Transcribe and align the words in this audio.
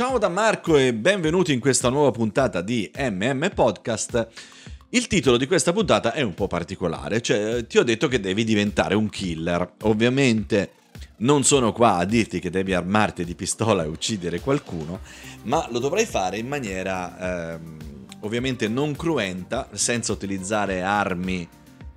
ciao 0.00 0.16
da 0.16 0.30
Marco 0.30 0.78
e 0.78 0.94
benvenuti 0.94 1.52
in 1.52 1.60
questa 1.60 1.90
nuova 1.90 2.10
puntata 2.10 2.62
di 2.62 2.90
MM 2.96 3.50
Podcast. 3.54 4.28
Il 4.88 5.06
titolo 5.08 5.36
di 5.36 5.46
questa 5.46 5.74
puntata 5.74 6.14
è 6.14 6.22
un 6.22 6.32
po' 6.32 6.46
particolare, 6.46 7.20
cioè 7.20 7.66
ti 7.66 7.76
ho 7.76 7.82
detto 7.82 8.08
che 8.08 8.18
devi 8.18 8.44
diventare 8.44 8.94
un 8.94 9.10
killer. 9.10 9.72
Ovviamente 9.82 10.70
non 11.18 11.44
sono 11.44 11.74
qua 11.74 11.96
a 11.96 12.06
dirti 12.06 12.40
che 12.40 12.48
devi 12.48 12.72
armarti 12.72 13.26
di 13.26 13.34
pistola 13.34 13.84
e 13.84 13.88
uccidere 13.88 14.40
qualcuno, 14.40 15.00
ma 15.42 15.68
lo 15.70 15.78
dovrai 15.78 16.06
fare 16.06 16.38
in 16.38 16.48
maniera 16.48 17.52
ehm, 17.52 17.76
ovviamente 18.20 18.68
non 18.68 18.96
cruenta, 18.96 19.68
senza 19.72 20.12
utilizzare 20.12 20.80
armi 20.80 21.46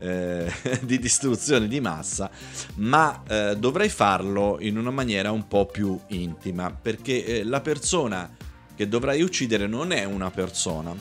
eh, 0.04 0.52
di 0.84 1.00
distruzione 1.00 1.68
di 1.68 1.80
massa, 1.80 2.30
ma 2.76 3.24
eh, 3.26 3.56
dovrei 3.58 3.90
farlo 3.90 4.58
in 4.60 4.78
una 4.78 4.92
maniera 4.92 5.32
un 5.32 5.48
po' 5.48 5.66
più 5.66 5.98
intima, 6.08 6.72
perché 6.72 7.26
eh, 7.26 7.44
la 7.44 7.62
persona 7.62 8.30
che 8.76 8.88
dovrai 8.88 9.22
uccidere 9.22 9.66
non 9.66 9.92
è 9.92 10.04
una 10.04 10.30
persona, 10.30 10.94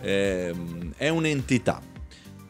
ehm, 0.00 0.92
è 0.96 1.08
un'entità. 1.08 1.80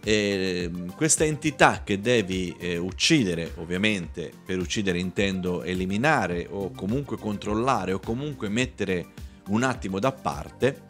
E 0.07 0.65
ehm, 0.65 0.95
questa 0.95 1.25
entità 1.25 1.83
che 1.85 2.01
devi 2.01 2.55
eh, 2.59 2.77
uccidere, 2.77 3.53
ovviamente 3.57 4.33
per 4.45 4.59
uccidere 4.59 4.99
intendo 4.99 5.63
eliminare 5.63 6.47
o 6.51 6.73
comunque 6.73 7.17
controllare 7.17 7.93
o 7.93 8.01
comunque 8.01 8.49
mettere 8.49 9.07
un 9.49 9.63
attimo 9.63 10.01
da 10.01 10.11
parte, 10.11 10.83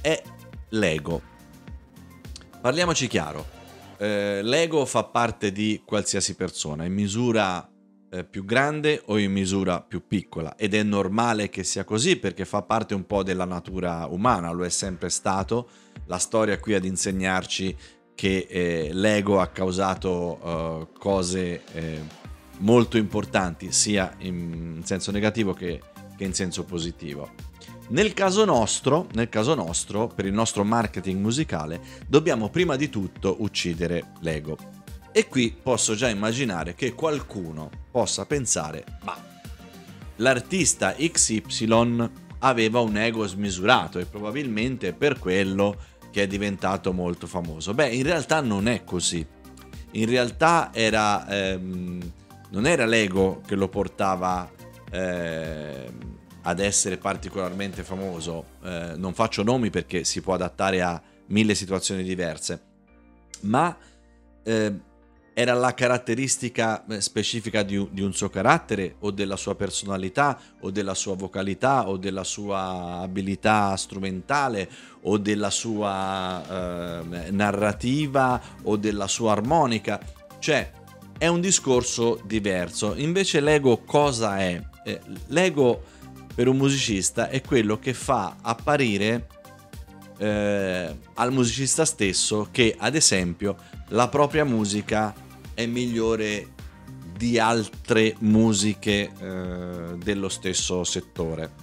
è 0.00 0.22
l'ego. 0.70 1.32
Parliamoci 2.60 3.06
chiaro, 3.08 3.62
eh, 3.98 4.40
l'ego 4.42 4.84
fa 4.84 5.04
parte 5.04 5.52
di 5.52 5.82
qualsiasi 5.84 6.34
persona, 6.34 6.84
in 6.84 6.92
misura 6.92 7.68
eh, 8.10 8.24
più 8.24 8.44
grande 8.44 9.02
o 9.06 9.18
in 9.18 9.32
misura 9.32 9.80
più 9.80 10.06
piccola 10.06 10.54
ed 10.56 10.74
è 10.74 10.82
normale 10.82 11.48
che 11.48 11.64
sia 11.64 11.84
così 11.84 12.16
perché 12.16 12.44
fa 12.44 12.62
parte 12.62 12.94
un 12.94 13.06
po' 13.06 13.22
della 13.22 13.44
natura 13.44 14.06
umana, 14.06 14.52
lo 14.52 14.64
è 14.64 14.68
sempre 14.68 15.08
stato. 15.08 15.68
La 16.06 16.18
storia 16.18 16.58
qui 16.58 16.74
ad 16.74 16.84
insegnarci 16.84 17.76
che 18.14 18.46
eh, 18.48 18.90
l'ego 18.92 19.40
ha 19.40 19.48
causato 19.48 20.38
uh, 20.92 20.98
cose 20.98 21.64
eh, 21.72 22.00
molto 22.58 22.96
importanti 22.96 23.72
sia 23.72 24.14
in 24.18 24.82
senso 24.84 25.10
negativo 25.10 25.52
che, 25.52 25.80
che 26.16 26.24
in 26.24 26.34
senso 26.34 26.64
positivo. 26.64 27.52
Nel 27.88 28.14
caso, 28.14 28.46
nostro, 28.46 29.08
nel 29.12 29.28
caso 29.28 29.54
nostro, 29.54 30.06
per 30.06 30.24
il 30.24 30.32
nostro 30.32 30.64
marketing 30.64 31.20
musicale, 31.20 31.80
dobbiamo 32.06 32.48
prima 32.48 32.76
di 32.76 32.88
tutto 32.88 33.36
uccidere 33.40 34.12
l'ego. 34.20 34.56
E 35.12 35.28
qui 35.28 35.54
posso 35.62 35.94
già 35.94 36.08
immaginare 36.08 36.74
che 36.74 36.94
qualcuno 36.94 37.70
possa 37.90 38.24
pensare, 38.24 38.84
ma 39.02 39.16
l'artista 40.16 40.94
XY 40.94 42.10
aveva 42.38 42.80
un 42.80 42.96
ego 42.96 43.26
smisurato 43.26 43.98
e 43.98 44.06
probabilmente 44.06 44.94
per 44.94 45.18
quello 45.18 45.76
che 46.10 46.22
è 46.22 46.26
diventato 46.26 46.92
molto 46.92 47.26
famoso. 47.26 47.74
Beh, 47.74 47.88
in 47.88 48.02
realtà 48.02 48.40
non 48.40 48.66
è 48.66 48.82
così. 48.82 49.24
In 49.92 50.06
realtà 50.06 50.70
era, 50.72 51.28
ehm, 51.28 52.00
non 52.50 52.66
era 52.66 52.86
l'ego 52.86 53.42
che 53.46 53.54
lo 53.54 53.68
portava 53.68 54.50
ehm, 54.90 56.13
ad 56.46 56.60
essere 56.60 56.98
particolarmente 56.98 57.82
famoso, 57.82 58.44
eh, 58.62 58.92
non 58.96 59.14
faccio 59.14 59.42
nomi 59.42 59.70
perché 59.70 60.04
si 60.04 60.20
può 60.20 60.34
adattare 60.34 60.82
a 60.82 61.00
mille 61.26 61.54
situazioni 61.54 62.02
diverse, 62.02 62.60
ma 63.42 63.74
eh, 64.42 64.72
era 65.32 65.54
la 65.54 65.72
caratteristica 65.74 66.84
eh, 66.86 67.00
specifica 67.00 67.62
di 67.62 67.88
di 67.90 68.02
un, 68.02 68.12
suo 68.12 68.28
carattere 68.28 68.96
o 69.00 69.10
della 69.10 69.36
sua 69.36 69.54
personalità 69.54 70.38
o 70.60 70.70
della 70.70 70.94
sua 70.94 71.16
vocalità 71.16 71.88
o 71.88 71.96
della 71.96 72.24
sua 72.24 73.00
abilità 73.00 73.74
strumentale 73.76 74.68
o 75.02 75.18
della 75.18 75.50
sua 75.50 77.00
eh, 77.00 77.30
narrativa 77.30 78.40
o 78.62 78.76
della 78.76 79.08
sua 79.08 79.32
armonica, 79.32 79.98
cioè 80.38 80.70
è 81.16 81.26
un 81.26 81.40
discorso 81.40 82.20
diverso. 82.24 82.94
Invece 82.96 83.40
l'ego 83.40 83.78
cosa 83.78 84.38
è? 84.38 84.62
Eh, 84.84 85.00
l'ego 85.28 85.92
per 86.34 86.48
un 86.48 86.56
musicista 86.56 87.28
è 87.28 87.40
quello 87.40 87.78
che 87.78 87.94
fa 87.94 88.36
apparire 88.42 89.28
eh, 90.18 90.96
al 91.14 91.32
musicista 91.32 91.84
stesso 91.84 92.48
che 92.50 92.74
ad 92.76 92.94
esempio 92.94 93.56
la 93.88 94.08
propria 94.08 94.44
musica 94.44 95.14
è 95.54 95.66
migliore 95.66 96.48
di 97.16 97.38
altre 97.38 98.16
musiche 98.20 99.12
eh, 99.20 99.96
dello 99.96 100.28
stesso 100.28 100.82
settore. 100.82 101.62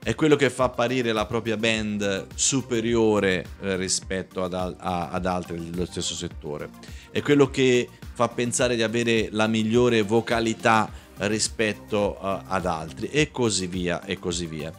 È 0.00 0.14
quello 0.14 0.36
che 0.36 0.50
fa 0.50 0.64
apparire 0.64 1.12
la 1.12 1.26
propria 1.26 1.56
band 1.56 2.28
superiore 2.36 3.44
eh, 3.60 3.74
rispetto 3.74 4.44
ad, 4.44 4.54
a, 4.54 5.08
ad 5.10 5.26
altre 5.26 5.58
dello 5.58 5.84
stesso 5.84 6.14
settore. 6.14 6.70
È 7.10 7.20
quello 7.22 7.50
che 7.50 7.88
fa 8.12 8.28
pensare 8.28 8.76
di 8.76 8.84
avere 8.84 9.28
la 9.32 9.48
migliore 9.48 10.02
vocalità 10.02 10.88
rispetto 11.18 12.18
uh, 12.20 12.40
ad 12.46 12.66
altri 12.66 13.08
e 13.08 13.30
così 13.30 13.66
via 13.66 14.04
e 14.04 14.18
così 14.18 14.46
via. 14.46 14.72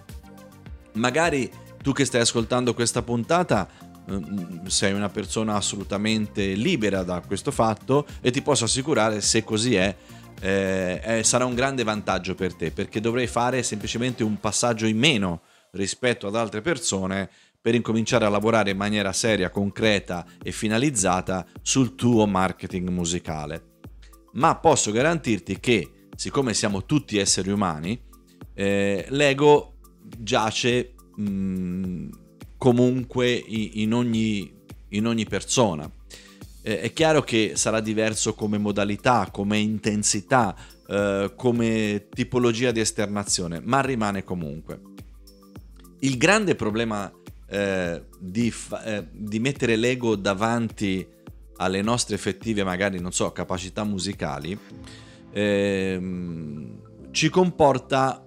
Magari 0.93 1.51
tu 1.81 1.91
che 1.91 2.05
stai 2.05 2.21
ascoltando 2.21 2.73
questa 2.73 3.01
puntata 3.01 3.67
mm, 4.11 4.65
sei 4.65 4.93
una 4.93 5.09
persona 5.09 5.55
assolutamente 5.55 6.53
libera 6.53 7.03
da 7.03 7.21
questo 7.25 7.51
fatto 7.51 8.05
e 8.21 8.31
ti 8.31 8.41
posso 8.41 8.65
assicurare 8.65 9.21
se 9.21 9.43
così 9.43 9.75
è 9.75 9.95
eh, 10.39 11.01
eh, 11.03 11.23
sarà 11.23 11.45
un 11.45 11.55
grande 11.55 11.83
vantaggio 11.83 12.35
per 12.35 12.53
te 12.53 12.71
perché 12.71 12.99
dovrai 12.99 13.27
fare 13.27 13.63
semplicemente 13.63 14.23
un 14.23 14.39
passaggio 14.39 14.85
in 14.85 14.97
meno 14.97 15.41
rispetto 15.71 16.27
ad 16.27 16.35
altre 16.35 16.61
persone 16.61 17.29
per 17.59 17.75
incominciare 17.75 18.25
a 18.25 18.29
lavorare 18.29 18.71
in 18.71 18.77
maniera 18.77 19.11
seria, 19.11 19.49
concreta 19.49 20.25
e 20.41 20.51
finalizzata 20.51 21.45
sul 21.61 21.95
tuo 21.95 22.25
marketing 22.25 22.87
musicale. 22.89 23.79
Ma 24.33 24.55
posso 24.55 24.91
garantirti 24.91 25.59
che 25.59 25.91
siccome 26.17 26.55
siamo 26.55 26.83
tutti 26.83 27.17
esseri 27.17 27.51
umani, 27.51 27.97
eh, 28.55 29.05
l'ego 29.09 29.75
giace 30.17 30.95
mh, 31.15 32.07
comunque 32.57 33.31
in 33.31 33.93
ogni, 33.93 34.51
in 34.89 35.05
ogni 35.05 35.25
persona. 35.25 35.89
Eh, 36.63 36.81
è 36.81 36.91
chiaro 36.91 37.21
che 37.21 37.51
sarà 37.53 37.79
diverso 37.79 38.33
come 38.33 38.57
modalità, 38.57 39.29
come 39.31 39.59
intensità, 39.59 40.55
eh, 40.87 41.33
come 41.35 42.07
tipologia 42.09 42.71
di 42.71 42.79
esternazione, 42.79 43.61
ma 43.63 43.81
rimane 43.81 44.23
comunque. 44.23 44.81
Il 45.99 46.17
grande 46.17 46.55
problema 46.55 47.11
eh, 47.47 48.05
di, 48.19 48.49
fa- 48.49 48.83
eh, 48.83 49.07
di 49.11 49.39
mettere 49.39 49.75
l'ego 49.75 50.15
davanti 50.15 51.07
alle 51.57 51.83
nostre 51.83 52.15
effettive, 52.15 52.63
magari, 52.63 52.99
non 52.99 53.11
so, 53.11 53.31
capacità 53.31 53.83
musicali, 53.83 54.57
ehm, 55.37 57.11
ci 57.11 57.29
comporta 57.29 58.25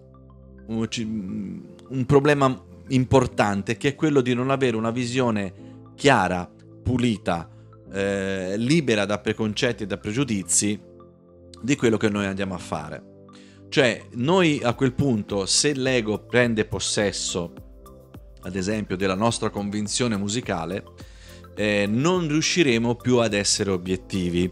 un, 0.66 2.04
problema 2.06 2.64
importante 2.88 3.76
che 3.76 3.88
è 3.88 3.94
quello 3.96 4.20
di 4.20 4.32
non 4.34 4.50
avere 4.50 4.76
una 4.76 4.92
visione 4.92 5.52
chiara, 5.96 6.48
pulita, 6.82 7.48
eh, 7.92 8.54
libera 8.56 9.04
da 9.04 9.18
preconcetti 9.18 9.82
e 9.82 9.86
da 9.86 9.98
pregiudizi 9.98 10.80
di 11.60 11.76
quello 11.76 11.96
che 11.96 12.08
noi 12.08 12.26
andiamo 12.26 12.54
a 12.54 12.58
fare. 12.58 13.08
Cioè, 13.68 14.06
noi 14.14 14.60
a 14.62 14.74
quel 14.74 14.92
punto, 14.92 15.46
se 15.46 15.74
l'ego 15.74 16.24
prende 16.24 16.64
possesso, 16.64 17.52
ad 18.42 18.56
esempio, 18.56 18.96
della 18.96 19.14
nostra 19.14 19.50
convinzione 19.50 20.16
musicale, 20.16 20.84
eh, 21.54 21.86
non 21.88 22.26
riusciremo 22.26 22.94
più 22.94 23.18
ad 23.18 23.34
essere 23.34 23.70
obiettivi 23.70 24.50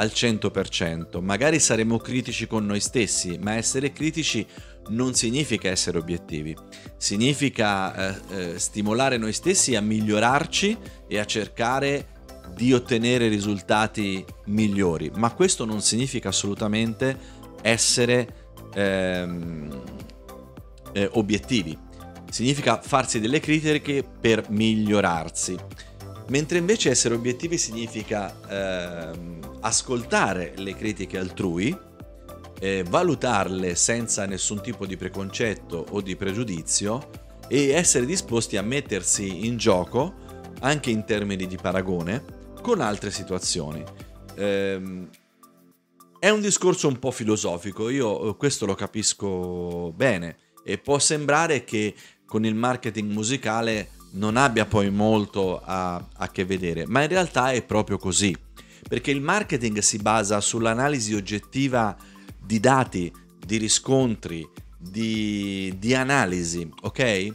al 0.00 0.10
100%. 0.14 1.20
Magari 1.20 1.60
saremo 1.60 1.98
critici 1.98 2.46
con 2.46 2.64
noi 2.64 2.80
stessi, 2.80 3.38
ma 3.38 3.54
essere 3.54 3.92
critici 3.92 4.44
non 4.88 5.14
significa 5.14 5.68
essere 5.68 5.98
obiettivi, 5.98 6.56
significa 6.96 7.94
eh, 7.94 8.20
eh, 8.30 8.58
stimolare 8.58 9.18
noi 9.18 9.32
stessi 9.32 9.76
a 9.76 9.80
migliorarci 9.80 10.76
e 11.06 11.18
a 11.18 11.26
cercare 11.26 12.18
di 12.54 12.72
ottenere 12.72 13.28
risultati 13.28 14.24
migliori, 14.46 15.12
ma 15.14 15.32
questo 15.32 15.64
non 15.64 15.80
significa 15.82 16.30
assolutamente 16.30 17.38
essere 17.60 18.54
ehm, 18.74 19.82
eh, 20.92 21.08
obiettivi, 21.12 21.78
significa 22.30 22.80
farsi 22.80 23.20
delle 23.20 23.38
critiche 23.38 24.02
per 24.02 24.46
migliorarsi. 24.48 25.56
Mentre 26.30 26.58
invece 26.58 26.90
essere 26.90 27.14
obiettivi 27.14 27.58
significa 27.58 28.32
ehm, 28.48 29.58
ascoltare 29.62 30.52
le 30.56 30.76
critiche 30.76 31.18
altrui, 31.18 31.76
eh, 32.60 32.84
valutarle 32.88 33.74
senza 33.74 34.26
nessun 34.26 34.62
tipo 34.62 34.86
di 34.86 34.96
preconcetto 34.96 35.86
o 35.90 36.00
di 36.00 36.14
pregiudizio 36.14 37.10
e 37.48 37.70
essere 37.70 38.06
disposti 38.06 38.56
a 38.56 38.62
mettersi 38.62 39.44
in 39.44 39.56
gioco 39.56 40.14
anche 40.60 40.90
in 40.90 41.04
termini 41.04 41.48
di 41.48 41.56
paragone 41.56 42.22
con 42.62 42.80
altre 42.80 43.10
situazioni. 43.10 43.82
Ehm, 44.36 45.08
è 46.20 46.28
un 46.28 46.40
discorso 46.40 46.86
un 46.86 47.00
po' 47.00 47.10
filosofico, 47.10 47.88
io 47.88 48.28
eh, 48.30 48.36
questo 48.36 48.66
lo 48.66 48.74
capisco 48.74 49.92
bene 49.96 50.36
E 50.62 50.78
può 50.78 50.98
sembrare 51.00 51.64
che 51.64 51.94
con 52.24 52.44
il 52.44 52.54
marketing 52.54 53.10
musicale 53.10 53.98
non 54.12 54.36
abbia 54.36 54.66
poi 54.66 54.90
molto 54.90 55.60
a, 55.62 55.94
a 56.16 56.28
che 56.30 56.44
vedere, 56.44 56.86
ma 56.86 57.02
in 57.02 57.08
realtà 57.08 57.52
è 57.52 57.62
proprio 57.62 57.98
così, 57.98 58.36
perché 58.88 59.10
il 59.10 59.20
marketing 59.20 59.78
si 59.78 59.98
basa 59.98 60.40
sull'analisi 60.40 61.14
oggettiva 61.14 61.96
di 62.42 62.58
dati, 62.58 63.12
di 63.44 63.56
riscontri, 63.56 64.48
di, 64.76 65.74
di 65.78 65.94
analisi, 65.94 66.68
ok? 66.82 66.98
E, 66.98 67.34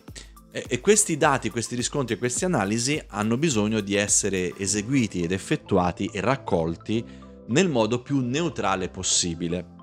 e 0.52 0.80
questi 0.82 1.16
dati, 1.18 1.50
questi 1.50 1.76
riscontri 1.76 2.16
e 2.16 2.18
queste 2.18 2.46
analisi 2.46 3.02
hanno 3.08 3.38
bisogno 3.38 3.80
di 3.82 3.96
essere 3.96 4.54
eseguiti 4.58 5.22
ed 5.22 5.32
effettuati 5.32 6.10
e 6.12 6.20
raccolti 6.22 7.06
nel 7.48 7.70
modo 7.70 8.02
più 8.02 8.20
neutrale 8.20 8.90
possibile. 8.90 9.74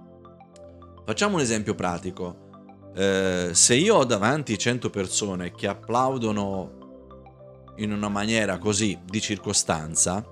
Facciamo 1.04 1.36
un 1.36 1.40
esempio 1.40 1.74
pratico. 1.74 2.50
Eh, 2.94 3.50
se 3.52 3.74
io 3.74 3.96
ho 3.96 4.04
davanti 4.04 4.58
100 4.58 4.90
persone 4.90 5.52
che 5.52 5.66
applaudono 5.66 6.81
in 7.82 7.93
una 7.93 8.08
maniera 8.08 8.58
così 8.58 8.99
di 9.05 9.20
circostanza, 9.20 10.25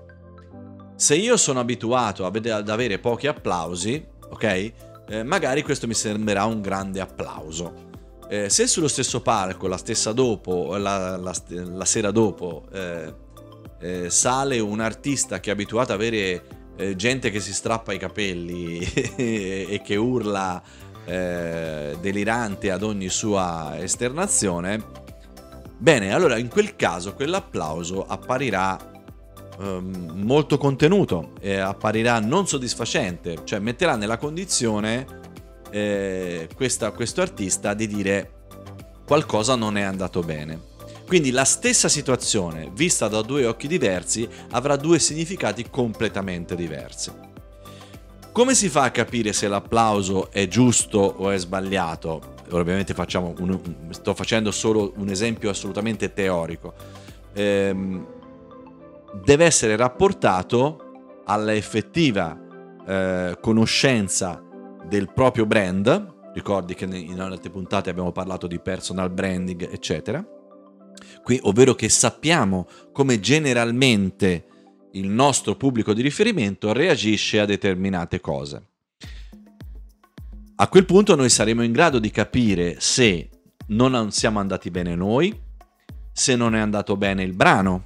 se 0.95 1.15
io 1.15 1.37
sono 1.37 1.59
abituato 1.59 2.25
ad 2.25 2.69
avere 2.69 2.99
pochi 2.99 3.27
applausi, 3.27 4.05
ok? 4.29 4.73
Eh, 5.07 5.23
magari 5.23 5.63
questo 5.63 5.87
mi 5.87 5.93
sembrerà 5.93 6.45
un 6.45 6.61
grande 6.61 6.99
applauso. 6.99 7.89
Eh, 8.29 8.49
se 8.49 8.67
sullo 8.67 8.87
stesso 8.87 9.21
palco, 9.21 9.67
la 9.67 9.77
stessa 9.77 10.13
dopo, 10.13 10.77
la, 10.77 11.17
la, 11.17 11.33
la 11.47 11.85
sera 11.85 12.11
dopo, 12.11 12.65
eh, 12.71 13.13
eh 13.79 14.09
sale 14.09 14.59
un 14.59 14.79
artista 14.79 15.39
che 15.39 15.49
è 15.49 15.53
abituato 15.53 15.91
ad 15.91 15.99
avere 15.99 16.43
eh, 16.77 16.95
gente 16.95 17.29
che 17.29 17.39
si 17.39 17.53
strappa 17.53 17.93
i 17.93 17.97
capelli 17.97 18.79
e 19.17 19.81
che 19.83 19.95
urla 19.95 20.61
eh, 21.03 21.97
delirante 21.99 22.71
ad 22.71 22.83
ogni 22.83 23.09
sua 23.09 23.77
esternazione, 23.79 24.81
Bene, 25.81 26.13
allora 26.13 26.37
in 26.37 26.47
quel 26.47 26.75
caso 26.75 27.15
quell'applauso 27.15 28.05
apparirà 28.05 28.77
ehm, 29.59 30.11
molto 30.13 30.59
contenuto 30.59 31.31
e 31.41 31.57
apparirà 31.57 32.19
non 32.19 32.45
soddisfacente, 32.45 33.39
cioè 33.45 33.57
metterà 33.57 33.95
nella 33.95 34.17
condizione 34.17 35.07
eh, 35.71 36.47
questa, 36.55 36.91
questo 36.91 37.21
artista 37.21 37.73
di 37.73 37.87
dire 37.87 38.31
qualcosa 39.07 39.55
non 39.55 39.75
è 39.75 39.81
andato 39.81 40.19
bene. 40.21 40.69
Quindi 41.07 41.31
la 41.31 41.45
stessa 41.45 41.89
situazione, 41.89 42.69
vista 42.75 43.07
da 43.07 43.23
due 43.23 43.47
occhi 43.47 43.67
diversi, 43.67 44.29
avrà 44.51 44.75
due 44.75 44.99
significati 44.99 45.67
completamente 45.71 46.55
diversi. 46.55 47.11
Come 48.31 48.53
si 48.53 48.69
fa 48.69 48.83
a 48.83 48.91
capire 48.91 49.33
se 49.33 49.47
l'applauso 49.47 50.29
è 50.29 50.47
giusto 50.47 50.99
o 50.99 51.31
è 51.31 51.37
sbagliato? 51.39 52.30
Ovviamente 52.59 52.93
un, 52.95 53.59
sto 53.89 54.13
facendo 54.13 54.51
solo 54.51 54.93
un 54.97 55.09
esempio 55.09 55.49
assolutamente 55.49 56.13
teorico, 56.13 56.73
ehm, 57.33 58.07
deve 59.23 59.45
essere 59.45 59.75
rapportato 59.75 61.21
alla 61.25 61.53
effettiva 61.53 62.37
eh, 62.85 63.37
conoscenza 63.39 64.43
del 64.87 65.11
proprio 65.13 65.45
brand, 65.45 66.31
ricordi 66.33 66.73
che 66.73 66.85
in 66.85 67.19
altre 67.19 67.49
puntate 67.49 67.89
abbiamo 67.89 68.11
parlato 68.11 68.47
di 68.47 68.59
personal 68.59 69.09
branding, 69.09 69.69
eccetera, 69.71 70.25
qui, 71.23 71.39
ovvero 71.43 71.73
che 71.73 71.89
sappiamo 71.89 72.67
come 72.91 73.19
generalmente 73.19 74.45
il 74.93 75.07
nostro 75.07 75.55
pubblico 75.55 75.93
di 75.93 76.01
riferimento 76.01 76.73
reagisce 76.73 77.39
a 77.39 77.45
determinate 77.45 78.19
cose. 78.19 78.70
A 80.61 80.67
quel 80.67 80.85
punto 80.85 81.15
noi 81.15 81.31
saremo 81.31 81.63
in 81.63 81.71
grado 81.71 81.97
di 81.97 82.11
capire 82.11 82.75
se 82.77 83.29
non 83.69 84.11
siamo 84.11 84.37
andati 84.37 84.69
bene 84.69 84.93
noi, 84.93 85.35
se 86.13 86.35
non 86.35 86.53
è 86.53 86.59
andato 86.59 86.95
bene 86.97 87.23
il 87.23 87.33
brano, 87.33 87.85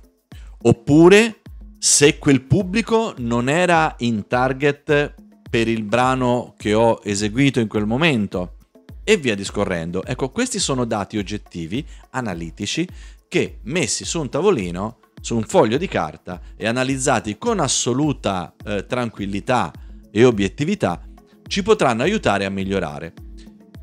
oppure 0.64 1.40
se 1.80 2.20
quel 2.20 2.42
pubblico 2.42 3.14
non 3.20 3.48
era 3.48 3.96
in 4.00 4.28
target 4.28 5.14
per 5.50 5.70
il 5.70 5.84
brano 5.84 6.54
che 6.58 6.74
ho 6.74 7.00
eseguito 7.02 7.62
in 7.62 7.70
quel 7.70 7.86
momento 7.86 8.58
e 9.06 9.16
via 9.16 9.36
discorrendo. 9.36 10.04
Ecco, 10.04 10.30
questi 10.30 10.60
sono 10.60 10.84
dati 10.84 11.18
oggettivi, 11.18 11.86
analitici, 12.10 12.86
che 13.30 13.60
messi 13.64 14.04
su 14.04 14.20
un 14.20 14.28
tavolino, 14.28 14.98
su 15.22 15.38
un 15.38 15.44
foglio 15.44 15.78
di 15.78 15.88
carta 15.88 16.42
e 16.58 16.68
analizzati 16.68 17.38
con 17.38 17.62
assoluta 17.62 18.54
eh, 18.66 18.86
tranquillità 18.86 19.72
e 20.12 20.26
obiettività, 20.26 21.02
ci 21.48 21.64
potranno 21.64 22.04
aiutare 22.04 22.46
a 22.46 22.50
migliorare. 22.50 23.14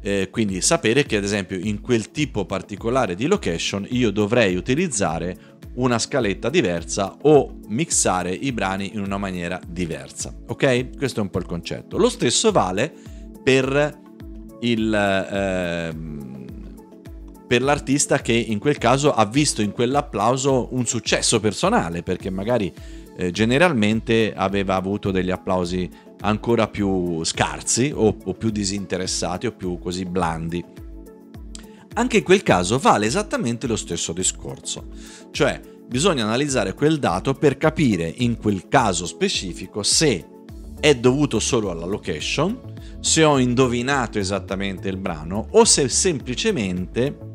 Eh, 0.05 0.29
quindi 0.31 0.61
sapere 0.61 1.05
che 1.05 1.17
ad 1.17 1.25
esempio 1.25 1.57
in 1.57 1.81
quel 1.81 2.11
tipo 2.11 2.45
particolare 2.45 3.15
di 3.15 3.27
location 3.27 3.87
io 3.91 4.11
dovrei 4.11 4.57
utilizzare 4.57 5.37
una 5.75 5.99
scaletta 5.99 6.51
diversa 6.51 7.17
o 7.23 7.61
mixare 7.69 8.33
i 8.33 8.53
brani 8.53 8.91
in 8.95 9.01
una 9.01 9.17
maniera 9.17 9.61
diversa. 9.67 10.35
Ok? 10.49 10.97
Questo 10.97 11.21
è 11.21 11.23
un 11.23 11.31
po' 11.31 11.39
il 11.39 11.47
concetto. 11.47 11.97
Lo 11.97 12.09
stesso 12.09 12.51
vale 12.53 12.93
per 13.43 14.01
il... 14.61 14.93
Eh, 14.93 16.31
per 17.53 17.61
l'artista 17.61 18.23
che 18.23 18.33
in 18.33 18.59
quel 18.59 18.79
caso 18.79 19.13
ha 19.13 19.27
visto 19.27 19.61
in 19.61 19.73
quell'applauso 19.73 20.69
un 20.71 20.87
successo 20.87 21.39
personale, 21.39 22.03
perché 22.03 22.31
magari 22.31 22.73
eh, 23.15 23.31
generalmente 23.31 24.33
aveva 24.35 24.75
avuto 24.75 25.11
degli 25.11 25.31
applausi 25.31 25.87
ancora 26.23 26.67
più 26.69 27.23
scarsi 27.25 27.93
o, 27.95 28.17
o 28.25 28.33
più 28.33 28.49
disinteressati 28.49 29.49
o 29.49 29.53
più 29.53 29.79
così 29.79 30.07
blandi. 30.07 30.65
Anche 31.93 32.17
in 32.17 32.23
quel 32.23 32.43
caso 32.43 32.79
vale 32.79 33.05
esattamente 33.05 33.67
lo 33.67 33.77
stesso 33.77 34.15
discorso, 34.15 34.87
cioè 35.31 35.61
bisogna 35.87 36.25
analizzare 36.25 36.73
quel 36.73 36.99
dato 36.99 37.35
per 37.35 37.59
capire 37.59 38.11
in 38.17 38.39
quel 38.39 38.67
caso 38.69 39.05
specifico 39.05 39.83
se 39.83 40.27
è 40.81 40.95
dovuto 40.95 41.39
solo 41.39 41.71
alla 41.71 41.85
location, 41.85 42.59
se 43.01 43.23
ho 43.25 43.37
indovinato 43.39 44.19
esattamente 44.19 44.89
il 44.89 44.97
brano 44.97 45.49
o 45.51 45.65
se 45.65 45.91
semplicemente 45.91 47.29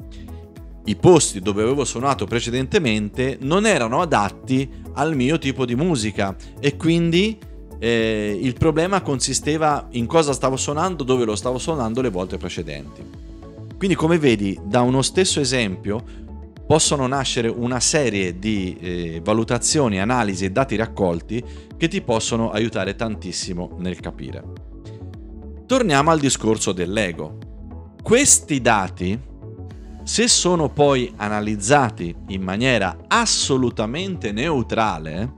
i 0.88 0.96
posti 0.96 1.40
dove 1.40 1.64
avevo 1.64 1.84
suonato 1.84 2.26
precedentemente 2.26 3.38
non 3.42 3.66
erano 3.66 4.02
adatti 4.02 4.70
al 4.94 5.16
mio 5.16 5.38
tipo 5.38 5.66
di 5.66 5.76
musica 5.76 6.36
e 6.60 6.76
quindi 6.78 7.38
eh, 7.80 8.40
il 8.42 8.54
problema 8.54 9.02
consisteva 9.02 9.88
in 9.92 10.06
cosa 10.06 10.34
stavo 10.34 10.56
suonando, 10.56 11.04
dove 11.04 11.26
lo 11.26 11.36
stavo 11.36 11.58
suonando 11.58 12.02
le 12.02 12.10
volte 12.10 12.38
precedenti. 12.38 13.04
Quindi 13.78 13.96
come 13.96 14.18
vedi, 14.18 14.60
da 14.64 14.82
uno 14.82 15.02
stesso 15.02 15.40
esempio 15.40 16.04
possono 16.66 17.06
nascere 17.06 17.48
una 17.48 17.80
serie 17.80 18.40
di 18.40 18.78
eh, 18.80 19.22
valutazioni, 19.24 20.02
analisi 20.02 20.46
e 20.46 20.52
dati 20.52 20.76
raccolti 20.76 21.44
che 21.78 21.88
ti 21.88 22.02
possono 22.02 22.50
aiutare 22.50 22.96
tantissimo 22.96 23.76
nel 23.80 24.00
capire. 24.00 24.44
Torniamo 25.66 26.12
al 26.12 26.20
discorso 26.20 26.72
dell'ego. 26.72 27.38
Questi 28.02 28.62
dati, 28.62 29.20
se 30.08 30.30
sono 30.30 30.70
poi 30.70 31.12
analizzati 31.18 32.16
in 32.30 32.42
maniera 32.42 32.96
assolutamente 33.10 34.32
neutrale, 34.32 35.34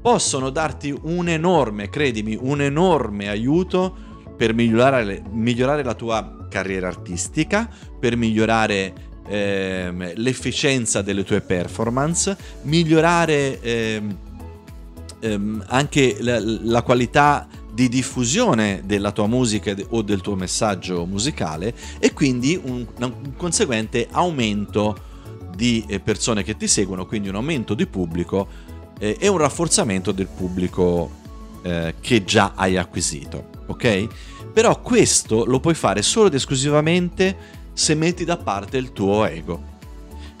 possono 0.00 0.50
darti 0.50 0.96
un 1.02 1.28
enorme, 1.28 1.90
credimi, 1.90 2.38
un 2.40 2.60
enorme 2.60 3.28
aiuto 3.28 3.92
per 4.36 4.54
migliorare, 4.54 5.24
migliorare 5.32 5.82
la 5.82 5.94
tua 5.94 6.46
carriera 6.48 6.86
artistica, 6.86 7.68
per 7.98 8.14
migliorare 8.14 8.92
ehm, 9.26 10.12
l'efficienza 10.14 11.02
delle 11.02 11.24
tue 11.24 11.40
performance, 11.40 12.36
migliorare 12.62 13.60
ehm, 13.60 14.16
ehm, 15.18 15.64
anche 15.66 16.16
la, 16.20 16.38
la 16.40 16.82
qualità 16.82 17.48
di 17.72 17.88
diffusione 17.88 18.82
della 18.84 19.12
tua 19.12 19.26
musica 19.26 19.74
o 19.90 20.02
del 20.02 20.20
tuo 20.20 20.34
messaggio 20.34 21.06
musicale 21.06 21.74
e 21.98 22.12
quindi 22.12 22.60
un, 22.62 22.86
un 22.98 23.36
conseguente 23.36 24.08
aumento 24.10 25.08
di 25.54 25.84
eh, 25.86 26.00
persone 26.00 26.42
che 26.42 26.56
ti 26.56 26.66
seguono, 26.66 27.06
quindi 27.06 27.28
un 27.28 27.36
aumento 27.36 27.74
di 27.74 27.86
pubblico 27.86 28.48
eh, 28.98 29.16
e 29.18 29.28
un 29.28 29.38
rafforzamento 29.38 30.12
del 30.12 30.28
pubblico 30.28 31.10
eh, 31.62 31.94
che 32.00 32.24
già 32.24 32.52
hai 32.54 32.76
acquisito, 32.76 33.50
ok? 33.66 34.06
Però 34.52 34.80
questo 34.80 35.44
lo 35.44 35.60
puoi 35.60 35.74
fare 35.74 36.02
solo 36.02 36.26
ed 36.26 36.34
esclusivamente 36.34 37.58
se 37.72 37.94
metti 37.94 38.24
da 38.24 38.36
parte 38.36 38.78
il 38.78 38.92
tuo 38.92 39.24
ego. 39.26 39.69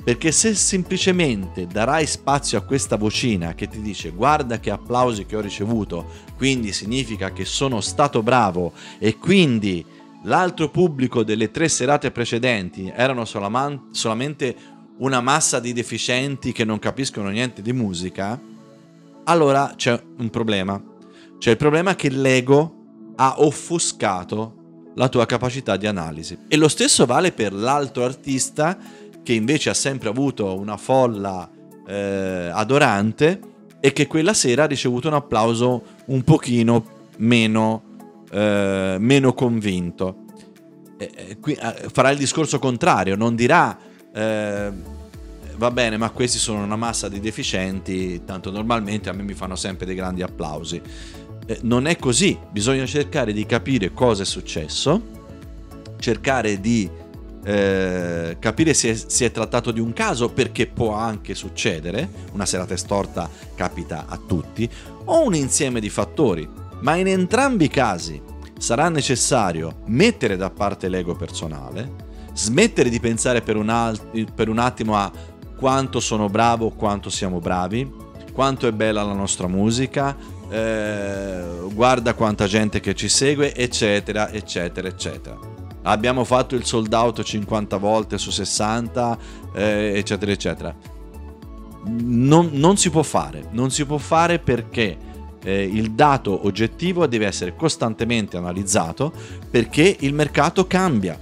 Perché 0.02 0.32
se 0.32 0.54
semplicemente 0.54 1.66
darai 1.66 2.06
spazio 2.06 2.58
a 2.58 2.62
questa 2.62 2.96
vocina 2.96 3.54
che 3.54 3.68
ti 3.68 3.82
dice 3.82 4.10
guarda 4.10 4.58
che 4.58 4.70
applausi 4.70 5.26
che 5.26 5.36
ho 5.36 5.40
ricevuto, 5.40 6.06
quindi 6.36 6.72
significa 6.72 7.32
che 7.32 7.44
sono 7.44 7.80
stato 7.80 8.22
bravo 8.22 8.72
e 8.98 9.18
quindi 9.18 9.84
l'altro 10.24 10.70
pubblico 10.70 11.22
delle 11.22 11.50
tre 11.50 11.68
serate 11.68 12.10
precedenti 12.10 12.90
erano 12.94 13.24
solamente 13.24 14.56
una 14.98 15.20
massa 15.20 15.60
di 15.60 15.72
deficienti 15.72 16.52
che 16.52 16.64
non 16.64 16.78
capiscono 16.78 17.28
niente 17.28 17.62
di 17.62 17.72
musica, 17.72 18.40
allora 19.24 19.74
c'è 19.76 20.00
un 20.18 20.30
problema. 20.30 20.82
C'è 21.38 21.50
il 21.50 21.56
problema 21.56 21.94
che 21.94 22.10
l'ego 22.10 23.12
ha 23.16 23.34
offuscato 23.38 24.56
la 24.94 25.08
tua 25.08 25.24
capacità 25.24 25.76
di 25.76 25.86
analisi. 25.86 26.36
E 26.48 26.56
lo 26.56 26.68
stesso 26.68 27.06
vale 27.06 27.32
per 27.32 27.52
l'altro 27.52 28.04
artista 28.04 28.78
che 29.22 29.32
invece 29.32 29.70
ha 29.70 29.74
sempre 29.74 30.08
avuto 30.08 30.58
una 30.58 30.76
folla 30.76 31.50
eh, 31.86 32.50
adorante 32.52 33.40
e 33.80 33.92
che 33.92 34.06
quella 34.06 34.34
sera 34.34 34.64
ha 34.64 34.66
ricevuto 34.66 35.08
un 35.08 35.14
applauso 35.14 35.82
un 36.06 36.22
pochino 36.22 36.84
meno, 37.18 37.82
eh, 38.30 38.96
meno 38.98 39.32
convinto. 39.34 40.24
Eh, 40.98 41.38
qui, 41.40 41.54
eh, 41.54 41.88
farà 41.90 42.10
il 42.10 42.18
discorso 42.18 42.58
contrario, 42.58 43.16
non 43.16 43.34
dirà 43.34 43.78
eh, 44.12 44.72
va 45.56 45.70
bene 45.70 45.96
ma 45.96 46.10
questi 46.10 46.38
sono 46.38 46.62
una 46.62 46.76
massa 46.76 47.08
di 47.08 47.20
deficienti, 47.20 48.22
tanto 48.24 48.50
normalmente 48.50 49.08
a 49.08 49.12
me 49.12 49.22
mi 49.22 49.34
fanno 49.34 49.56
sempre 49.56 49.86
dei 49.86 49.94
grandi 49.94 50.22
applausi. 50.22 50.80
Eh, 51.46 51.58
non 51.62 51.86
è 51.86 51.96
così, 51.96 52.38
bisogna 52.50 52.86
cercare 52.86 53.32
di 53.32 53.44
capire 53.46 53.92
cosa 53.92 54.22
è 54.22 54.26
successo, 54.26 55.18
cercare 55.98 56.60
di 56.60 56.88
eh, 57.42 58.36
capire 58.38 58.74
se 58.74 58.94
si 58.94 59.24
è 59.24 59.30
trattato 59.30 59.70
di 59.70 59.80
un 59.80 59.92
caso 59.92 60.30
perché 60.30 60.66
può 60.66 60.92
anche 60.92 61.34
succedere, 61.34 62.08
una 62.32 62.46
serata 62.46 62.76
storta 62.76 63.28
capita 63.54 64.06
a 64.08 64.18
tutti, 64.18 64.68
o 65.06 65.24
un 65.24 65.34
insieme 65.34 65.80
di 65.80 65.88
fattori, 65.88 66.48
ma 66.80 66.96
in 66.96 67.08
entrambi 67.08 67.64
i 67.64 67.68
casi 67.68 68.20
sarà 68.58 68.88
necessario 68.88 69.80
mettere 69.86 70.36
da 70.36 70.50
parte 70.50 70.88
l'ego 70.88 71.14
personale, 71.14 72.08
smettere 72.34 72.90
di 72.90 73.00
pensare 73.00 73.40
per 73.40 73.56
un, 73.56 73.68
alt- 73.68 74.32
per 74.32 74.48
un 74.48 74.58
attimo 74.58 74.96
a 74.96 75.10
quanto 75.56 76.00
sono 76.00 76.28
bravo, 76.28 76.70
quanto 76.70 77.10
siamo 77.10 77.38
bravi, 77.38 77.90
quanto 78.32 78.66
è 78.66 78.72
bella 78.72 79.02
la 79.02 79.12
nostra 79.12 79.46
musica, 79.46 80.16
eh, 80.48 81.42
guarda 81.72 82.14
quanta 82.14 82.46
gente 82.46 82.80
che 82.80 82.94
ci 82.94 83.08
segue, 83.08 83.54
eccetera, 83.54 84.30
eccetera, 84.30 84.88
eccetera. 84.88 85.59
Abbiamo 85.82 86.24
fatto 86.24 86.54
il 86.54 86.64
sold 86.64 86.92
out 86.92 87.22
50 87.22 87.76
volte 87.78 88.18
su 88.18 88.30
60, 88.30 89.18
eh, 89.54 89.92
eccetera, 89.96 90.30
eccetera. 90.30 90.74
Non, 91.84 92.50
non, 92.52 92.76
si 92.76 92.90
può 92.90 93.02
fare, 93.02 93.46
non 93.52 93.70
si 93.70 93.86
può 93.86 93.96
fare 93.96 94.38
perché 94.38 94.98
eh, 95.42 95.62
il 95.62 95.92
dato 95.92 96.46
oggettivo 96.46 97.06
deve 97.06 97.26
essere 97.26 97.56
costantemente 97.56 98.36
analizzato 98.36 99.12
perché 99.50 99.96
il 100.00 100.12
mercato 100.12 100.66
cambia. 100.66 101.18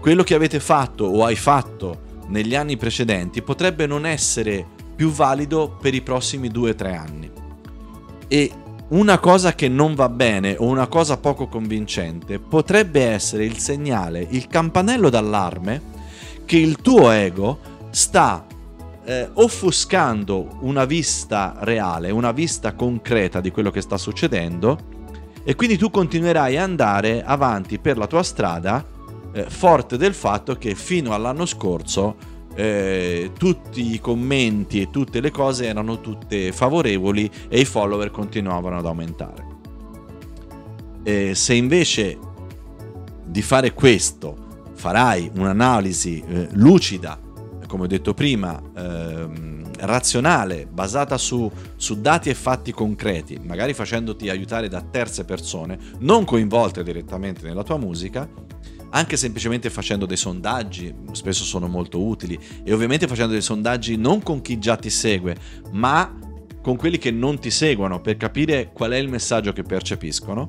Quello 0.00 0.22
che 0.22 0.34
avete 0.34 0.60
fatto 0.60 1.04
o 1.04 1.24
hai 1.24 1.36
fatto 1.36 2.02
negli 2.28 2.54
anni 2.54 2.76
precedenti 2.76 3.42
potrebbe 3.42 3.86
non 3.86 4.06
essere 4.06 4.64
più 4.94 5.10
valido 5.10 5.76
per 5.80 5.94
i 5.94 6.02
prossimi 6.02 6.48
2-3 6.48 6.96
anni 6.96 7.30
e 8.28 8.52
una 8.88 9.18
cosa 9.18 9.54
che 9.54 9.68
non 9.68 9.94
va 9.94 10.08
bene 10.08 10.56
o 10.58 10.66
una 10.66 10.86
cosa 10.86 11.16
poco 11.16 11.46
convincente 11.46 12.38
potrebbe 12.38 13.04
essere 13.04 13.44
il 13.44 13.58
segnale, 13.58 14.26
il 14.28 14.46
campanello 14.46 15.08
d'allarme 15.08 15.92
che 16.44 16.58
il 16.58 16.76
tuo 16.76 17.10
ego 17.10 17.58
sta 17.90 18.44
eh, 19.04 19.30
offuscando 19.34 20.58
una 20.60 20.84
vista 20.84 21.56
reale, 21.60 22.10
una 22.10 22.32
vista 22.32 22.74
concreta 22.74 23.40
di 23.40 23.50
quello 23.50 23.70
che 23.70 23.80
sta 23.80 23.96
succedendo 23.96 24.92
e 25.42 25.54
quindi 25.54 25.78
tu 25.78 25.90
continuerai 25.90 26.56
ad 26.56 26.62
andare 26.62 27.22
avanti 27.24 27.78
per 27.78 27.96
la 27.96 28.06
tua 28.06 28.22
strada 28.22 28.84
eh, 29.32 29.44
forte 29.48 29.96
del 29.96 30.14
fatto 30.14 30.56
che 30.56 30.74
fino 30.74 31.12
all'anno 31.14 31.46
scorso 31.46 32.32
eh, 32.54 33.30
tutti 33.36 33.94
i 33.94 34.00
commenti 34.00 34.80
e 34.80 34.90
tutte 34.90 35.20
le 35.20 35.30
cose 35.30 35.66
erano 35.66 36.00
tutte 36.00 36.52
favorevoli 36.52 37.30
e 37.48 37.60
i 37.60 37.64
follower 37.64 38.10
continuavano 38.10 38.78
ad 38.78 38.86
aumentare. 38.86 39.46
Eh, 41.02 41.34
se 41.34 41.54
invece 41.54 42.18
di 43.24 43.42
fare 43.42 43.72
questo 43.72 44.36
farai 44.74 45.30
un'analisi 45.34 46.22
eh, 46.26 46.48
lucida, 46.52 47.20
come 47.66 47.84
ho 47.84 47.86
detto 47.88 48.14
prima, 48.14 48.60
ehm, 48.76 49.54
razionale, 49.80 50.66
basata 50.70 51.18
su, 51.18 51.50
su 51.76 52.00
dati 52.00 52.30
e 52.30 52.34
fatti 52.34 52.72
concreti, 52.72 53.38
magari 53.42 53.74
facendoti 53.74 54.28
aiutare 54.28 54.68
da 54.68 54.80
terze 54.80 55.24
persone, 55.24 55.78
non 55.98 56.24
coinvolte 56.24 56.82
direttamente 56.82 57.46
nella 57.46 57.62
tua 57.62 57.76
musica, 57.76 58.28
anche 58.94 59.16
semplicemente 59.16 59.70
facendo 59.70 60.06
dei 60.06 60.16
sondaggi, 60.16 60.94
spesso 61.12 61.42
sono 61.42 61.66
molto 61.66 62.00
utili, 62.00 62.38
e 62.62 62.72
ovviamente 62.72 63.08
facendo 63.08 63.32
dei 63.32 63.42
sondaggi 63.42 63.96
non 63.96 64.22
con 64.22 64.40
chi 64.40 64.58
già 64.58 64.76
ti 64.76 64.88
segue, 64.88 65.36
ma 65.72 66.16
con 66.62 66.76
quelli 66.76 66.96
che 66.98 67.10
non 67.10 67.38
ti 67.40 67.50
seguono 67.50 68.00
per 68.00 68.16
capire 68.16 68.70
qual 68.72 68.92
è 68.92 68.96
il 68.96 69.08
messaggio 69.08 69.52
che 69.52 69.64
percepiscono. 69.64 70.46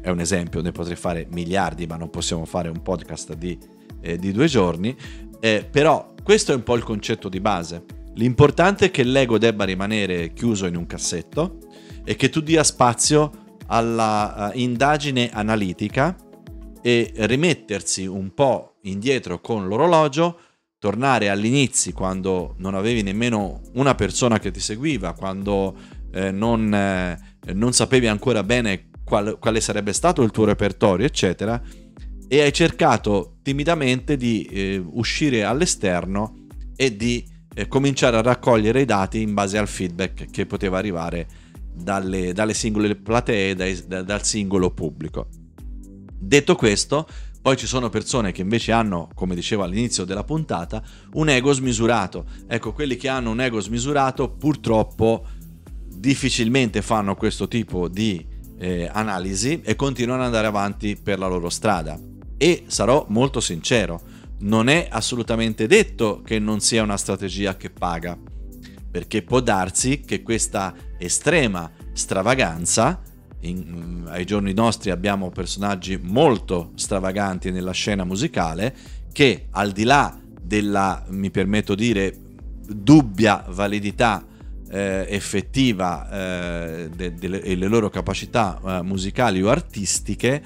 È 0.00 0.08
un 0.08 0.20
esempio, 0.20 0.62
ne 0.62 0.72
potrei 0.72 0.96
fare 0.96 1.28
miliardi, 1.30 1.86
ma 1.86 1.96
non 1.96 2.08
possiamo 2.08 2.46
fare 2.46 2.68
un 2.70 2.80
podcast 2.80 3.34
di, 3.34 3.58
eh, 4.00 4.16
di 4.16 4.32
due 4.32 4.46
giorni. 4.46 4.96
Eh, 5.38 5.68
però 5.70 6.14
questo 6.22 6.52
è 6.52 6.54
un 6.54 6.62
po' 6.62 6.76
il 6.76 6.82
concetto 6.82 7.28
di 7.28 7.40
base. 7.40 7.84
L'importante 8.14 8.86
è 8.86 8.90
che 8.90 9.04
l'ego 9.04 9.36
debba 9.36 9.64
rimanere 9.64 10.32
chiuso 10.32 10.64
in 10.66 10.76
un 10.76 10.86
cassetto 10.86 11.58
e 12.04 12.16
che 12.16 12.30
tu 12.30 12.40
dia 12.40 12.64
spazio 12.64 13.44
alla 13.66 14.52
uh, 14.52 14.58
indagine 14.58 15.28
analitica 15.30 16.16
e 16.86 17.10
rimettersi 17.16 18.06
un 18.06 18.32
po' 18.32 18.76
indietro 18.82 19.40
con 19.40 19.66
l'orologio, 19.66 20.38
tornare 20.78 21.28
all'inizio 21.28 21.92
quando 21.92 22.54
non 22.58 22.76
avevi 22.76 23.02
nemmeno 23.02 23.60
una 23.72 23.96
persona 23.96 24.38
che 24.38 24.52
ti 24.52 24.60
seguiva, 24.60 25.12
quando 25.14 25.76
eh, 26.12 26.30
non, 26.30 26.72
eh, 26.72 27.18
non, 27.54 27.72
sapevi 27.72 28.06
ancora 28.06 28.44
bene 28.44 28.90
qual, 29.02 29.36
quale 29.40 29.60
sarebbe 29.60 29.92
stato 29.92 30.22
il 30.22 30.30
tuo 30.30 30.44
repertorio, 30.44 31.04
eccetera, 31.04 31.60
e 32.28 32.40
hai 32.40 32.52
cercato 32.52 33.38
timidamente 33.42 34.16
di 34.16 34.44
eh, 34.44 34.80
uscire 34.88 35.42
all'esterno 35.42 36.46
e 36.76 36.96
di 36.96 37.26
eh, 37.52 37.66
cominciare 37.66 38.16
a 38.18 38.22
raccogliere 38.22 38.82
i 38.82 38.84
dati 38.84 39.20
in 39.22 39.34
base 39.34 39.58
al 39.58 39.66
feedback 39.66 40.30
che 40.30 40.46
poteva 40.46 40.78
arrivare 40.78 41.26
dalle, 41.74 42.32
dalle 42.32 42.54
singole 42.54 42.94
platee, 42.94 43.56
dai, 43.56 43.76
da, 43.88 44.02
dal 44.02 44.24
singolo 44.24 44.70
pubblico. 44.70 45.26
Detto 46.18 46.54
questo, 46.54 47.06
poi 47.46 47.56
ci 47.56 47.66
sono 47.66 47.90
persone 47.90 48.32
che 48.32 48.40
invece 48.40 48.72
hanno, 48.72 49.08
come 49.14 49.34
dicevo 49.34 49.62
all'inizio 49.62 50.04
della 50.04 50.24
puntata, 50.24 50.82
un 51.12 51.28
ego 51.28 51.52
smisurato. 51.52 52.24
Ecco, 52.48 52.72
quelli 52.72 52.96
che 52.96 53.08
hanno 53.08 53.30
un 53.30 53.40
ego 53.40 53.60
smisurato 53.60 54.30
purtroppo 54.30 55.26
difficilmente 55.88 56.82
fanno 56.82 57.14
questo 57.14 57.46
tipo 57.46 57.88
di 57.88 58.26
eh, 58.58 58.88
analisi 58.92 59.60
e 59.62 59.76
continuano 59.76 60.22
ad 60.22 60.26
andare 60.26 60.46
avanti 60.46 60.96
per 60.96 61.18
la 61.18 61.28
loro 61.28 61.48
strada. 61.48 61.96
E 62.36 62.64
sarò 62.66 63.06
molto 63.10 63.40
sincero, 63.40 64.00
non 64.40 64.68
è 64.68 64.88
assolutamente 64.90 65.66
detto 65.66 66.22
che 66.22 66.38
non 66.38 66.60
sia 66.60 66.82
una 66.82 66.96
strategia 66.96 67.56
che 67.56 67.70
paga, 67.70 68.18
perché 68.90 69.22
può 69.22 69.40
darsi 69.40 70.00
che 70.00 70.22
questa 70.22 70.74
estrema 70.98 71.70
stravaganza 71.92 73.00
in, 73.48 74.04
ai 74.06 74.24
giorni 74.24 74.52
nostri 74.52 74.90
abbiamo 74.90 75.30
personaggi 75.30 75.98
molto 76.00 76.72
stravaganti 76.74 77.50
nella 77.50 77.72
scena 77.72 78.04
musicale 78.04 78.74
che 79.12 79.46
al 79.50 79.72
di 79.72 79.84
là 79.84 80.18
della, 80.40 81.04
mi 81.08 81.30
permetto 81.30 81.74
di 81.74 81.86
dire, 81.86 82.16
dubbia 82.68 83.44
validità 83.48 84.24
eh, 84.68 85.06
effettiva 85.08 86.10
eh, 86.10 86.90
de, 86.94 87.14
de, 87.14 87.28
delle 87.28 87.66
loro 87.66 87.88
capacità 87.88 88.60
eh, 88.64 88.82
musicali 88.82 89.42
o 89.42 89.48
artistiche, 89.48 90.42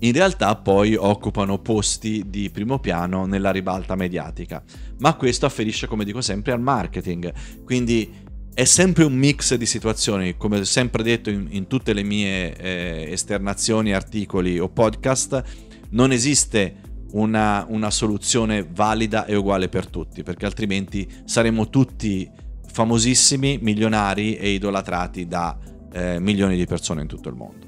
in 0.00 0.12
realtà 0.12 0.54
poi 0.56 0.94
occupano 0.94 1.58
posti 1.58 2.24
di 2.28 2.50
primo 2.50 2.78
piano 2.78 3.26
nella 3.26 3.50
ribalta 3.50 3.94
mediatica. 3.94 4.62
Ma 4.98 5.14
questo 5.14 5.46
afferisce, 5.46 5.86
come 5.86 6.04
dico 6.04 6.20
sempre, 6.20 6.52
al 6.52 6.60
marketing. 6.60 7.32
Quindi 7.64 8.10
è 8.52 8.64
sempre 8.64 9.04
un 9.04 9.14
mix 9.14 9.54
di 9.54 9.66
situazioni, 9.66 10.36
come 10.36 10.58
ho 10.58 10.64
sempre 10.64 11.02
detto 11.02 11.30
in, 11.30 11.46
in 11.50 11.66
tutte 11.66 11.92
le 11.92 12.02
mie 12.02 12.54
eh, 12.56 13.08
esternazioni, 13.10 13.92
articoli 13.92 14.58
o 14.58 14.68
podcast, 14.68 15.42
non 15.90 16.12
esiste 16.12 16.76
una, 17.12 17.64
una, 17.68 17.90
soluzione 17.90 18.66
valida 18.70 19.24
e 19.24 19.34
uguale 19.34 19.68
per 19.68 19.86
tutti, 19.86 20.22
perché 20.22 20.46
altrimenti 20.46 21.08
saremmo 21.24 21.68
tutti 21.68 22.28
famosissimi, 22.66 23.58
milionari 23.60 24.36
e 24.36 24.50
idolatrati 24.50 25.26
da 25.26 25.58
eh, 25.92 26.20
milioni 26.20 26.56
di 26.56 26.66
persone 26.66 27.02
in 27.02 27.08
tutto 27.08 27.28
il 27.28 27.34
mondo. 27.34 27.66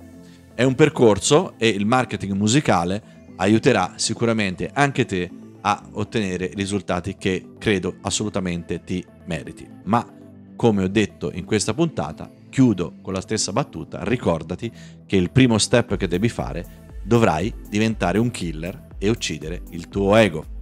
È 0.54 0.62
un 0.62 0.74
percorso 0.74 1.54
e 1.58 1.68
il 1.68 1.86
marketing 1.86 2.32
musicale 2.34 3.02
aiuterà 3.36 3.94
sicuramente 3.96 4.70
anche 4.72 5.04
te 5.04 5.30
a 5.62 5.82
ottenere 5.92 6.50
risultati 6.54 7.16
che 7.16 7.54
credo 7.58 7.96
assolutamente 8.02 8.82
ti 8.84 9.04
meriti. 9.26 9.66
Ma 9.84 10.06
come 10.56 10.84
ho 10.84 10.88
detto 10.88 11.30
in 11.32 11.44
questa 11.44 11.74
puntata, 11.74 12.30
chiudo 12.48 12.94
con 13.02 13.12
la 13.12 13.20
stessa 13.20 13.52
battuta, 13.52 14.04
ricordati 14.04 14.70
che 15.06 15.16
il 15.16 15.30
primo 15.30 15.58
step 15.58 15.96
che 15.96 16.08
devi 16.08 16.28
fare 16.28 16.80
dovrai 17.02 17.52
diventare 17.68 18.18
un 18.18 18.30
killer 18.30 18.88
e 18.98 19.08
uccidere 19.08 19.62
il 19.70 19.88
tuo 19.88 20.14
ego. 20.16 20.61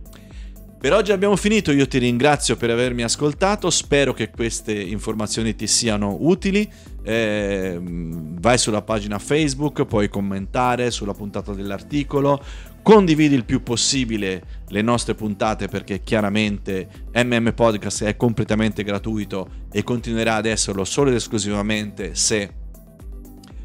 Per 0.81 0.95
oggi 0.95 1.13
abbiamo 1.13 1.37
finito, 1.37 1.73
io 1.73 1.87
ti 1.87 1.99
ringrazio 1.99 2.57
per 2.57 2.71
avermi 2.71 3.03
ascoltato, 3.03 3.69
spero 3.69 4.15
che 4.15 4.31
queste 4.31 4.73
informazioni 4.73 5.55
ti 5.55 5.67
siano 5.67 6.17
utili. 6.21 6.67
Eh, 7.03 7.79
vai 7.79 8.57
sulla 8.57 8.81
pagina 8.81 9.19
Facebook, 9.19 9.85
puoi 9.85 10.09
commentare 10.09 10.91
sulla 10.91 11.13
puntata 11.13 11.53
dell'articolo, 11.53 12.43
condividi 12.81 13.35
il 13.35 13.45
più 13.45 13.63
possibile 13.63 14.43
le 14.69 14.81
nostre 14.81 15.15
puntate 15.15 15.69
perché 15.69 16.03
chiaramente 16.03 16.89
MM 17.13 17.53
Podcast 17.55 18.05
è 18.05 18.17
completamente 18.17 18.83
gratuito 18.83 19.67
e 19.71 19.83
continuerà 19.83 20.37
ad 20.37 20.47
esserlo 20.47 20.87
solo 20.87 21.11
ed 21.11 21.17
esclusivamente 21.17 22.15
se 22.15 22.55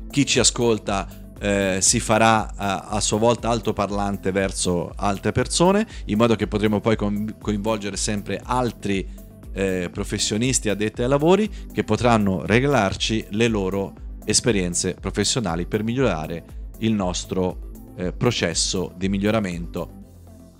chi 0.10 0.25
ci 0.25 0.39
ascolta 0.39 1.25
eh, 1.39 1.80
si 1.82 2.00
farà 2.00 2.54
a, 2.56 2.80
a, 2.88 3.00
sua 3.00 3.18
volta 3.18 3.50
altoparlante 3.50 4.32
verso 4.32 4.92
altre 4.96 5.32
persone, 5.32 5.86
in 6.06 6.18
modo 6.18 6.36
che 6.36 6.48
potremo 6.48 6.80
poi 6.80 6.96
coinvolgere 6.96 7.98
sempre 7.98 8.42
altri 8.44 9.08
eh, 9.54 9.89
professionisti 9.92 10.70
addetti 10.70 11.01
ai 11.01 11.08
lavori 11.08 11.50
che 11.72 11.84
potranno 11.84 12.46
regalarci 12.46 13.27
le 13.32 13.48
loro 13.48 13.94
esperienze 14.25 14.96
professionali 14.96 15.65
per 15.65 15.84
migliorare 15.84 16.44
il 16.80 16.94
nostro 16.94 17.72
eh, 17.96 18.12
processo 18.12 18.94
di 18.98 19.08
miglioramento 19.08 20.04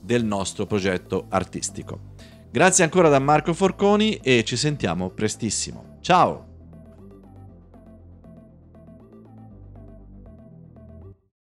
del 0.02 0.24
nostro 0.24 0.66
progetto 0.66 1.26
artistico. 1.30 2.14
Grazie 2.52 2.84
ancora 2.86 3.10
da 3.10 3.20
Marco 3.20 3.54
Forconi 3.54 4.16
e 4.16 4.44
ci 4.46 4.56
sentiamo 4.56 5.10
prestissimo. 5.10 5.98
Ciao! 6.00 6.55